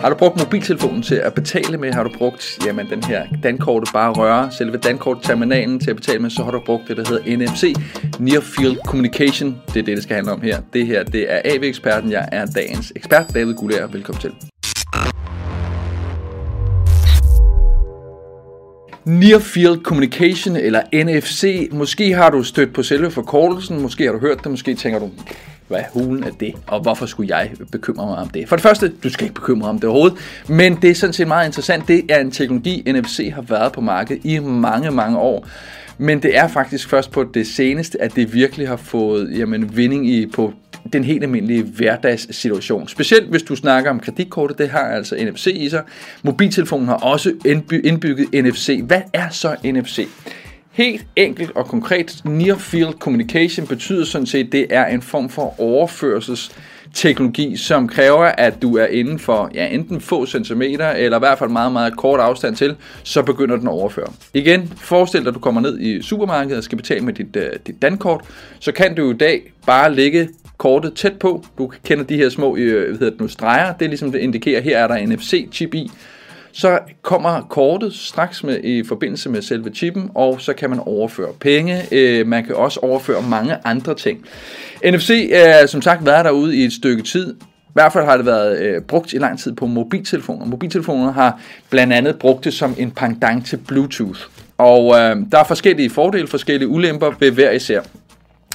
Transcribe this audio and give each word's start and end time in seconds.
Har 0.00 0.08
du 0.08 0.14
brugt 0.14 0.38
mobiltelefonen 0.38 1.02
til 1.02 1.14
at 1.14 1.34
betale 1.34 1.78
med? 1.78 1.92
Har 1.92 2.02
du 2.02 2.10
brugt 2.18 2.58
jamen, 2.66 2.90
den 2.90 3.02
her 3.04 3.26
dankortet 3.42 3.90
bare 3.92 4.12
røre, 4.12 4.50
selve 4.52 4.76
dankortterminalen 4.76 5.80
til 5.80 5.90
at 5.90 5.96
betale 5.96 6.18
med, 6.18 6.30
så 6.30 6.44
har 6.44 6.50
du 6.50 6.60
brugt 6.66 6.88
det, 6.88 6.96
der 6.96 7.04
hedder 7.08 7.36
NFC, 7.36 7.74
Near 8.18 8.40
Field 8.40 8.76
Communication. 8.86 9.56
Det 9.66 9.76
er 9.76 9.84
det, 9.84 9.96
det 9.96 10.02
skal 10.02 10.14
handle 10.14 10.32
om 10.32 10.40
her. 10.40 10.60
Det 10.72 10.86
her, 10.86 11.04
det 11.04 11.32
er 11.32 11.40
AV-eksperten. 11.44 12.10
Jeg 12.12 12.28
er 12.32 12.46
dagens 12.46 12.92
ekspert, 12.96 13.34
David 13.34 13.54
Gullær. 13.54 13.86
Velkommen 13.86 14.20
til. 14.20 14.32
Near 19.04 19.38
Field 19.38 19.82
Communication 19.82 20.56
eller 20.56 20.82
NFC. 20.92 21.68
Måske 21.72 22.14
har 22.14 22.30
du 22.30 22.42
stødt 22.42 22.74
på 22.74 22.82
selve 22.82 23.10
forkortelsen, 23.10 23.82
måske 23.82 24.04
har 24.04 24.12
du 24.12 24.18
hørt 24.18 24.38
det, 24.42 24.50
måske 24.50 24.74
tænker 24.74 24.98
du, 24.98 25.10
hvad 25.68 25.82
hulen 25.92 26.24
er 26.24 26.30
det, 26.30 26.54
og 26.66 26.80
hvorfor 26.80 27.06
skulle 27.06 27.36
jeg 27.36 27.50
bekymre 27.72 28.06
mig 28.06 28.16
om 28.16 28.28
det? 28.28 28.48
For 28.48 28.56
det 28.56 28.62
første, 28.62 28.92
du 29.02 29.10
skal 29.10 29.24
ikke 29.24 29.34
bekymre 29.34 29.64
dig 29.64 29.70
om 29.70 29.78
det 29.78 29.88
overhovedet, 29.88 30.18
men 30.48 30.78
det 30.82 30.90
er 30.90 30.94
sådan 30.94 31.12
set 31.12 31.28
meget 31.28 31.46
interessant. 31.46 31.88
Det 31.88 32.02
er 32.08 32.20
en 32.20 32.30
teknologi, 32.30 32.92
NFC 32.92 33.30
har 33.34 33.42
været 33.42 33.72
på 33.72 33.80
markedet 33.80 34.24
i 34.24 34.38
mange, 34.38 34.90
mange 34.90 35.18
år. 35.18 35.48
Men 35.98 36.22
det 36.22 36.38
er 36.38 36.48
faktisk 36.48 36.88
først 36.88 37.10
på 37.10 37.24
det 37.34 37.46
seneste, 37.46 38.02
at 38.02 38.16
det 38.16 38.34
virkelig 38.34 38.68
har 38.68 38.76
fået 38.76 39.38
jamen, 39.38 39.76
vinding 39.76 40.10
i, 40.10 40.26
på 40.26 40.52
den 40.92 41.04
helt 41.04 41.22
almindelige 41.22 41.62
hverdagssituation. 41.62 42.88
Specielt 42.88 43.30
hvis 43.30 43.42
du 43.42 43.56
snakker 43.56 43.90
om 43.90 44.00
kreditkortet, 44.00 44.58
det 44.58 44.68
har 44.68 44.78
altså 44.78 45.16
NFC 45.30 45.46
i 45.46 45.68
sig. 45.68 45.82
Mobiltelefonen 46.22 46.88
har 46.88 46.94
også 46.94 47.32
indbygget 47.84 48.44
NFC. 48.44 48.80
Hvad 48.84 49.00
er 49.12 49.28
så 49.28 49.56
NFC? 49.64 50.08
Helt 50.78 51.06
enkelt 51.16 51.50
og 51.54 51.66
konkret, 51.66 52.20
Near 52.24 52.56
Field 52.56 52.92
Communication 52.98 53.66
betyder 53.66 54.04
sådan 54.04 54.26
set, 54.26 54.46
at 54.46 54.52
det 54.52 54.66
er 54.70 54.86
en 54.86 55.02
form 55.02 55.28
for 55.28 55.60
overførsels 55.60 56.52
teknologi, 56.94 57.56
som 57.56 57.88
kræver, 57.88 58.24
at 58.24 58.62
du 58.62 58.76
er 58.76 58.86
inden 58.86 59.18
for 59.18 59.50
ja, 59.54 59.66
enten 59.66 60.00
få 60.00 60.26
centimeter, 60.26 60.88
eller 60.88 61.18
i 61.18 61.20
hvert 61.20 61.38
fald 61.38 61.50
meget, 61.50 61.72
meget 61.72 61.96
kort 61.96 62.20
afstand 62.20 62.56
til, 62.56 62.76
så 63.02 63.22
begynder 63.22 63.56
den 63.56 63.68
at 63.68 63.72
overføre. 63.72 64.06
Igen, 64.34 64.72
forestil 64.76 65.20
dig, 65.20 65.28
at 65.28 65.34
du 65.34 65.38
kommer 65.38 65.60
ned 65.60 65.80
i 65.80 66.02
supermarkedet 66.02 66.58
og 66.58 66.64
skal 66.64 66.76
betale 66.78 67.00
med 67.00 67.12
dit, 67.12 67.36
uh, 67.36 67.42
dit 67.66 67.82
dankort, 67.82 68.24
så 68.60 68.72
kan 68.72 68.94
du 68.94 69.10
i 69.10 69.16
dag 69.16 69.52
bare 69.66 69.94
lægge 69.94 70.28
kortet 70.58 70.94
tæt 70.94 71.18
på. 71.18 71.44
Du 71.58 71.72
kender 71.84 72.04
de 72.04 72.16
her 72.16 72.28
små 72.28 72.56
øh, 72.56 72.88
hvad 72.88 72.98
hedder 72.98 73.10
det 73.10 73.20
nu, 73.20 73.28
streger. 73.28 73.72
Det 73.72 73.84
er 73.84 73.88
ligesom 73.88 74.12
det 74.12 74.18
indikerer, 74.18 74.60
her 74.60 74.78
er 74.78 74.86
der 74.86 75.06
NFC-chip 75.06 75.74
i. 75.74 75.90
Så 76.52 76.78
kommer 77.02 77.46
kortet 77.50 77.94
straks 77.94 78.44
med, 78.44 78.64
i 78.64 78.84
forbindelse 78.84 79.30
med 79.30 79.42
selve 79.42 79.70
chippen, 79.74 80.10
og 80.14 80.40
så 80.40 80.52
kan 80.52 80.70
man 80.70 80.78
overføre 80.78 81.32
penge. 81.40 81.82
Øh, 81.92 82.26
man 82.26 82.44
kan 82.44 82.54
også 82.54 82.80
overføre 82.80 83.22
mange 83.22 83.56
andre 83.64 83.94
ting. 83.94 84.24
NFC 84.84 85.30
er 85.32 85.66
som 85.66 85.82
sagt 85.82 86.06
været 86.06 86.24
derude 86.24 86.56
i 86.56 86.64
et 86.64 86.72
stykke 86.72 87.02
tid. 87.02 87.34
I 87.68 87.72
hvert 87.72 87.92
fald 87.92 88.04
har 88.04 88.16
det 88.16 88.26
været 88.26 88.58
øh, 88.60 88.82
brugt 88.82 89.12
i 89.12 89.18
lang 89.18 89.38
tid 89.38 89.52
på 89.52 89.66
mobiltelefoner. 89.66 90.46
Mobiltelefoner 90.46 91.12
har 91.12 91.40
blandt 91.70 91.92
andet 91.92 92.18
brugt 92.18 92.44
det 92.44 92.54
som 92.54 92.74
en 92.78 92.90
pendant 92.90 93.46
til 93.46 93.56
Bluetooth. 93.56 94.20
Og 94.58 94.98
øh, 94.98 95.16
der 95.32 95.38
er 95.38 95.44
forskellige 95.44 95.90
fordele, 95.90 96.26
forskellige 96.26 96.68
ulemper 96.68 97.12
ved 97.20 97.30
hver 97.30 97.50
især. 97.50 97.80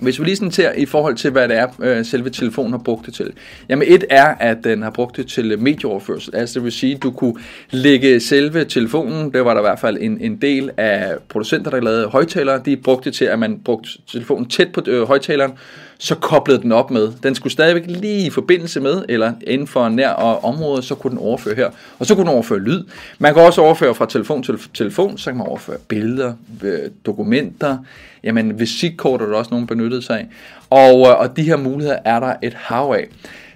Hvis 0.00 0.20
vi 0.20 0.24
lige 0.24 0.36
sådan 0.36 0.52
ser 0.52 0.72
i 0.72 0.86
forhold 0.86 1.16
til, 1.16 1.30
hvad 1.30 1.48
det 1.48 1.56
er, 1.56 1.66
øh, 1.80 2.04
selve 2.04 2.30
telefonen 2.30 2.72
har 2.72 2.78
brugt 2.78 3.06
det 3.06 3.14
til. 3.14 3.32
Jamen 3.68 3.88
et 3.88 4.04
er, 4.10 4.24
at 4.24 4.56
den 4.64 4.82
har 4.82 4.90
brugt 4.90 5.16
det 5.16 5.26
til 5.26 5.58
medieoverførsel. 5.58 6.36
Altså 6.36 6.54
det 6.54 6.64
vil 6.64 6.72
sige, 6.72 6.94
at 6.94 7.02
du 7.02 7.10
kunne 7.10 7.34
lægge 7.70 8.20
selve 8.20 8.64
telefonen, 8.64 9.32
det 9.32 9.44
var 9.44 9.54
der 9.54 9.60
i 9.60 9.62
hvert 9.62 9.80
fald 9.80 9.98
en, 10.00 10.18
en 10.20 10.36
del 10.36 10.70
af 10.76 11.14
producenter, 11.28 11.70
der 11.70 11.80
lavede 11.80 12.06
højtalere, 12.06 12.62
de 12.64 12.76
brugte 12.76 13.10
det 13.10 13.16
til, 13.16 13.24
at 13.24 13.38
man 13.38 13.60
brugte 13.64 13.90
telefonen 14.06 14.48
tæt 14.48 14.72
på 14.72 14.82
øh, 14.86 15.02
højtaleren, 15.02 15.52
så 15.98 16.14
koblede 16.14 16.62
den 16.62 16.72
op 16.72 16.90
med. 16.90 17.12
Den 17.22 17.34
skulle 17.34 17.52
stadigvæk 17.52 17.84
lige 17.86 18.26
i 18.26 18.30
forbindelse 18.30 18.80
med, 18.80 19.04
eller 19.08 19.32
inden 19.46 19.66
for 19.66 19.88
nær 19.88 20.10
område, 20.44 20.82
så 20.82 20.94
kunne 20.94 21.10
den 21.10 21.18
overføre 21.18 21.54
her. 21.54 21.70
Og 21.98 22.06
så 22.06 22.14
kunne 22.14 22.26
den 22.26 22.34
overføre 22.34 22.58
lyd. 22.58 22.84
Man 23.18 23.34
kan 23.34 23.42
også 23.42 23.60
overføre 23.60 23.94
fra 23.94 24.06
telefon 24.06 24.42
til 24.42 24.58
telefon, 24.74 25.18
så 25.18 25.30
kan 25.30 25.38
man 25.38 25.46
overføre 25.46 25.76
billeder, 25.88 26.32
øh, 26.62 26.78
dokumenter, 27.06 27.78
jamen 28.24 28.58
visitkort 28.58 29.22
er 29.22 29.26
der 29.26 29.36
også 29.36 29.50
nogen 29.50 29.66
benyttet 29.66 30.04
sig 30.04 30.18
af. 30.18 30.26
Og, 30.70 31.08
øh, 31.08 31.18
og 31.18 31.36
de 31.36 31.42
her 31.42 31.56
muligheder 31.56 31.98
er 32.04 32.20
der 32.20 32.34
et 32.42 32.54
hav 32.54 32.94
af. 32.98 33.08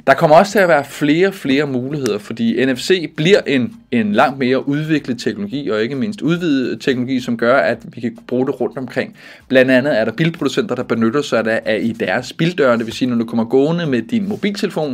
Der 0.07 0.15
kommer 0.15 0.37
også 0.37 0.53
til 0.53 0.59
at 0.59 0.69
være 0.69 0.85
flere 0.85 1.29
og 1.29 1.35
flere 1.35 1.67
muligheder, 1.67 2.19
fordi 2.19 2.65
NFC 2.65 3.13
bliver 3.17 3.41
en, 3.47 3.77
en 3.93 4.13
langt 4.13 4.39
mere 4.39 4.69
udviklet 4.69 5.19
teknologi, 5.19 5.69
og 5.69 5.83
ikke 5.83 5.95
mindst 5.95 6.23
udvidet 6.23 6.81
teknologi, 6.81 7.21
som 7.21 7.37
gør, 7.37 7.57
at 7.57 7.79
vi 7.95 8.01
kan 8.01 8.19
bruge 8.27 8.47
det 8.47 8.61
rundt 8.61 8.79
omkring. 8.79 9.17
Blandt 9.49 9.71
andet 9.71 9.99
er 10.01 10.05
der 10.05 10.13
bilproducenter, 10.13 10.75
der 10.75 10.83
benytter 10.83 11.23
sig 11.23 11.61
af, 11.67 11.81
i 11.83 11.93
deres 11.93 12.33
bildøre, 12.33 12.79
det 12.79 12.87
vil 12.87 12.95
sige, 12.95 13.09
når 13.09 13.17
du 13.17 13.25
kommer 13.25 13.45
gående 13.45 13.87
med 13.87 14.03
din 14.03 14.29
mobiltelefon, 14.29 14.93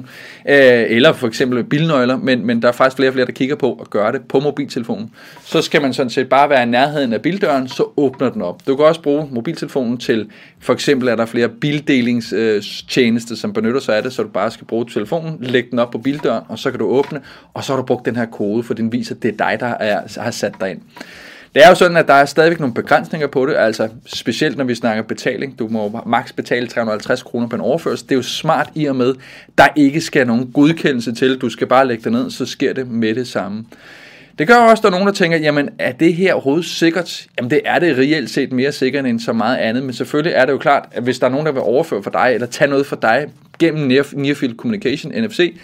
øh, 0.48 0.84
eller 0.88 1.12
for 1.12 1.26
eksempel 1.26 1.64
bilnøgler, 1.64 2.16
men, 2.16 2.47
men 2.47 2.62
der 2.62 2.69
er 2.69 2.72
faktisk 2.72 2.97
flere 2.97 3.10
og 3.10 3.12
flere, 3.12 3.26
der 3.26 3.32
kigger 3.32 3.56
på 3.56 3.72
at 3.81 3.91
gøre 3.91 4.12
det 4.12 4.20
på 4.28 4.41
mobiltelefonen. 4.41 5.10
Så 5.44 5.62
skal 5.62 5.82
man 5.82 5.94
sådan 5.94 6.10
set 6.10 6.28
bare 6.28 6.50
være 6.50 6.62
i 6.62 6.66
nærheden 6.66 7.12
af 7.12 7.22
bildøren, 7.22 7.69
så 7.69 7.84
åbner 7.97 8.31
den 8.31 8.42
op. 8.42 8.66
Du 8.66 8.76
kan 8.76 8.84
også 8.84 9.03
bruge 9.03 9.28
mobiltelefonen 9.31 9.98
til, 9.98 10.31
for 10.60 10.72
eksempel 10.72 11.08
er 11.08 11.16
der 11.16 11.26
flere 11.26 11.48
bildelingstjenester, 11.48 13.34
som 13.34 13.53
benytter 13.53 13.81
sig 13.81 13.97
af 13.97 14.03
det, 14.03 14.12
så 14.12 14.22
du 14.22 14.28
bare 14.28 14.50
skal 14.50 14.66
bruge 14.66 14.87
telefonen, 14.92 15.37
lægge 15.41 15.70
den 15.70 15.78
op 15.78 15.91
på 15.91 15.98
bildøren, 15.98 16.44
og 16.48 16.58
så 16.58 16.70
kan 16.70 16.78
du 16.78 16.87
åbne, 16.87 17.20
og 17.54 17.64
så 17.64 17.72
har 17.72 17.76
du 17.81 17.87
brugt 17.87 18.06
den 18.06 18.16
her 18.16 18.26
kode, 18.26 18.62
for 18.62 18.75
den 18.91 18.99
viser, 18.99 19.15
at 19.15 19.22
det 19.22 19.32
er 19.32 19.37
dig, 19.37 19.56
der 19.60 19.66
er, 19.66 20.21
har 20.21 20.31
sat 20.31 20.54
dig 20.60 20.71
ind. 20.71 20.81
Det 21.54 21.65
er 21.65 21.69
jo 21.69 21.75
sådan, 21.75 21.97
at 21.97 22.09
der 22.09 22.15
er 22.15 22.25
stadigvæk 22.25 22.60
nogle 22.60 22.75
begrænsninger 22.75 23.26
på 23.26 23.47
det, 23.47 23.54
altså 23.54 23.88
specielt 24.06 24.56
når 24.56 24.65
vi 24.65 24.75
snakker 24.75 25.03
betaling. 25.03 25.59
Du 25.59 25.69
må 25.69 26.03
maks 26.06 26.32
betale 26.32 26.66
350 26.66 27.22
kroner 27.22 27.49
på 27.49 27.56
en 27.56 27.62
overførsel. 27.62 28.09
Det 28.09 28.15
er 28.15 28.16
jo 28.16 28.22
smart 28.22 28.71
i 28.75 28.84
og 28.84 28.97
med, 28.97 29.15
der 29.59 29.66
ikke 29.76 30.00
skal 30.00 30.26
nogen 30.26 30.53
godkendelse 30.53 31.15
til. 31.15 31.38
Du 31.41 31.49
skal 31.50 31.66
bare 31.66 31.87
lægge 31.87 32.04
det 32.04 32.12
ned, 32.12 32.31
så 32.31 32.47
sker 32.47 32.72
det 32.72 32.91
med 32.91 33.15
det 33.15 33.28
samme. 33.28 33.65
Det 34.38 34.47
gør 34.47 34.56
også, 34.56 34.81
at 34.81 34.82
der 34.82 34.88
er 34.88 34.91
nogen, 34.91 35.06
der 35.06 35.12
tænker, 35.12 35.38
jamen 35.38 35.69
er 35.78 35.93
det 35.93 36.15
her 36.15 36.32
overhovedet 36.32 36.65
sikkert? 36.65 37.26
Jamen 37.38 37.50
det 37.50 37.60
er 37.65 37.78
det 37.78 37.99
reelt 37.99 38.31
set 38.31 38.53
mere 38.53 38.72
sikkert 38.72 39.06
end 39.06 39.20
så 39.20 39.32
meget 39.32 39.56
andet, 39.56 39.82
men 39.82 39.93
selvfølgelig 39.93 40.32
er 40.37 40.44
det 40.44 40.53
jo 40.53 40.59
klart, 40.59 40.88
at 40.93 41.03
hvis 41.03 41.19
der 41.19 41.26
er 41.26 41.31
nogen, 41.31 41.47
der 41.47 41.53
vil 41.53 41.62
overføre 41.62 42.03
for 42.03 42.10
dig, 42.10 42.31
eller 42.34 42.47
tage 42.47 42.70
noget 42.70 42.87
for 42.87 42.97
dig 42.97 43.26
gennem 43.59 43.87
Near, 43.87 44.05
Near 44.12 44.34
Field 44.34 44.56
Communication, 44.56 45.12
NFC, 45.12 45.56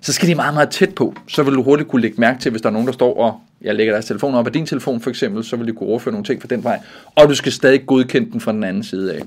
så 0.00 0.12
skal 0.12 0.28
de 0.28 0.34
meget, 0.34 0.54
meget 0.54 0.70
tæt 0.70 0.94
på. 0.94 1.14
Så 1.28 1.42
vil 1.42 1.54
du 1.54 1.62
hurtigt 1.62 1.88
kunne 1.88 2.02
lægge 2.02 2.20
mærke 2.20 2.40
til, 2.40 2.50
hvis 2.50 2.62
der 2.62 2.68
er 2.68 2.72
nogen, 2.72 2.86
der 2.86 2.92
står 2.92 3.16
og 3.16 3.40
jeg 3.62 3.74
lægger 3.74 3.92
deres 3.92 4.06
telefon 4.06 4.34
op 4.34 4.46
af 4.46 4.52
din 4.52 4.66
telefon 4.66 5.00
for 5.00 5.10
eksempel, 5.10 5.44
så 5.44 5.56
vil 5.56 5.66
de 5.66 5.72
kunne 5.72 5.88
overføre 5.88 6.12
nogle 6.12 6.24
ting 6.24 6.40
fra 6.40 6.48
den 6.50 6.64
vej, 6.64 6.80
og 7.14 7.28
du 7.28 7.34
skal 7.34 7.52
stadig 7.52 7.86
godkende 7.86 8.32
den 8.32 8.40
fra 8.40 8.52
den 8.52 8.64
anden 8.64 8.82
side 8.82 9.14
af. 9.14 9.22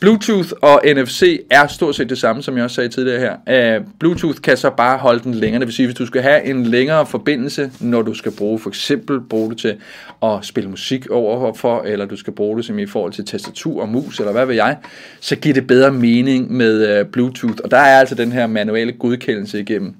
Bluetooth 0.00 0.48
og 0.62 0.82
NFC 0.86 1.40
er 1.50 1.66
stort 1.66 1.96
set 1.96 2.10
det 2.10 2.18
samme, 2.18 2.42
som 2.42 2.56
jeg 2.56 2.64
også 2.64 2.74
sagde 2.74 2.88
tidligere 2.88 3.38
her. 3.46 3.78
Uh, 3.78 3.86
Bluetooth 3.98 4.40
kan 4.40 4.56
så 4.56 4.70
bare 4.70 4.98
holde 4.98 5.24
den 5.24 5.34
længere. 5.34 5.60
Det 5.60 5.66
vil 5.66 5.74
sige, 5.74 5.86
hvis 5.86 5.96
du 5.96 6.06
skal 6.06 6.22
have 6.22 6.44
en 6.44 6.66
længere 6.66 7.06
forbindelse, 7.06 7.70
når 7.80 8.02
du 8.02 8.14
skal 8.14 8.32
bruge 8.32 8.58
for 8.58 8.70
eksempel 8.70 9.20
bruge 9.20 9.50
det 9.50 9.58
til 9.58 9.76
at 10.22 10.38
spille 10.42 10.70
musik 10.70 11.10
overfor, 11.10 11.82
eller 11.82 12.06
du 12.06 12.16
skal 12.16 12.32
bruge 12.32 12.56
det 12.56 12.64
som 12.64 12.78
i 12.78 12.86
forhold 12.86 13.12
til 13.12 13.24
tastatur 13.24 13.82
og 13.82 13.88
mus, 13.88 14.18
eller 14.18 14.32
hvad 14.32 14.46
ved 14.46 14.54
jeg, 14.54 14.76
så 15.20 15.36
giver 15.36 15.54
det 15.54 15.66
bedre 15.66 15.90
mening 15.90 16.52
med 16.52 17.00
uh, 17.00 17.06
Bluetooth. 17.06 17.58
Og 17.64 17.70
der 17.70 17.76
er 17.76 18.00
altså 18.00 18.14
den 18.14 18.32
her 18.32 18.46
manuelle 18.46 18.92
godkendelse 18.92 19.60
igennem. 19.60 19.94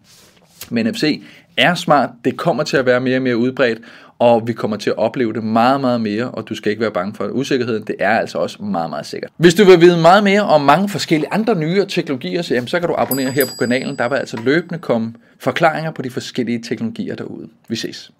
Men 0.71 0.87
NFC 0.87 1.23
er 1.57 1.75
smart, 1.75 2.11
det 2.25 2.37
kommer 2.37 2.63
til 2.63 2.77
at 2.77 2.87
være 2.87 3.01
mere 3.01 3.17
og 3.17 3.23
mere 3.23 3.37
udbredt, 3.37 3.79
og 4.19 4.47
vi 4.47 4.53
kommer 4.53 4.77
til 4.77 4.91
at 4.91 4.99
opleve 4.99 5.33
det 5.33 5.45
meget, 5.45 5.81
meget 5.81 6.01
mere, 6.01 6.31
og 6.31 6.49
du 6.49 6.55
skal 6.55 6.71
ikke 6.71 6.83
være 6.83 6.91
bange 6.91 7.15
for 7.15 7.25
usikkerheden. 7.25 7.85
Det 7.87 7.97
er 7.99 8.19
altså 8.19 8.39
også 8.39 8.63
meget, 8.63 8.91
meget 8.91 9.07
sikkert. 9.07 9.31
Hvis 9.37 9.55
du 9.55 9.65
vil 9.65 9.81
vide 9.81 10.01
meget 10.01 10.25
mere 10.25 10.43
om 10.43 10.61
mange 10.61 10.89
forskellige 10.89 11.33
andre 11.33 11.55
nye 11.55 11.87
teknologier, 11.87 12.43
så, 12.43 12.55
jamen, 12.55 12.69
så 12.69 12.81
kan 12.81 12.89
du 12.89 12.95
abonnere 12.99 13.31
her 13.31 13.47
på 13.47 13.57
kanalen. 13.59 13.97
Der 13.97 14.09
vil 14.09 14.17
altså 14.17 14.37
løbende 14.45 14.79
komme 14.79 15.15
forklaringer 15.39 15.91
på 15.91 16.03
de 16.03 16.11
forskellige 16.11 16.63
teknologier 16.63 17.15
derude. 17.15 17.49
Vi 17.69 17.77
ses. 17.77 18.11